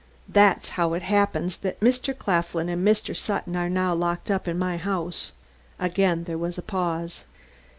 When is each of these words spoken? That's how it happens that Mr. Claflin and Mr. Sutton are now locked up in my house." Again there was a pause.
That's 0.27 0.69
how 0.69 0.95
it 0.95 1.03
happens 1.03 1.57
that 1.57 1.79
Mr. 1.79 2.17
Claflin 2.17 2.69
and 2.69 2.83
Mr. 2.83 3.15
Sutton 3.15 3.55
are 3.55 3.69
now 3.69 3.93
locked 3.93 4.31
up 4.31 4.47
in 4.47 4.57
my 4.57 4.77
house." 4.77 5.31
Again 5.79 6.23
there 6.23 6.39
was 6.39 6.57
a 6.57 6.63
pause. 6.63 7.23